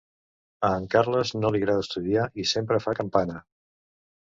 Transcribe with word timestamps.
A 0.69 0.71
en 0.77 0.87
Carles 0.95 1.33
no 1.43 1.51
li 1.57 1.61
agrada 1.63 1.85
estudiar 1.85 2.25
i 2.41 2.47
sempre 2.55 2.83
fa 2.89 2.97
campana: 3.03 3.39